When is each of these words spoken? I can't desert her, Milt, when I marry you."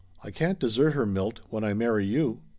I 0.23 0.31
can't 0.31 0.59
desert 0.59 0.93
her, 0.93 1.05
Milt, 1.05 1.41
when 1.51 1.63
I 1.63 1.75
marry 1.75 2.05
you." 2.07 2.41